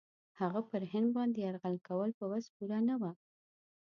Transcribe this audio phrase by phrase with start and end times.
[0.39, 3.11] هغه پر هند باندي یرغل کول په وس پوره نه وه.